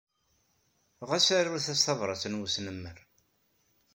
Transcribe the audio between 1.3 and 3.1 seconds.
arut-as tabṛat n wesnemmer.